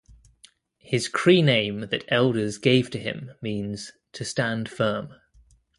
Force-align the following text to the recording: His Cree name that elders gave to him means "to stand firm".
His 0.79 1.07
Cree 1.07 1.43
name 1.43 1.81
that 1.91 2.05
elders 2.07 2.57
gave 2.57 2.89
to 2.89 2.97
him 2.99 3.33
means 3.39 3.91
"to 4.13 4.25
stand 4.25 4.67
firm". 4.67 5.13